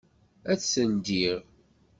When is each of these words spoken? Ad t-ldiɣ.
Ad 0.51 0.57
t-ldiɣ. 0.59 1.39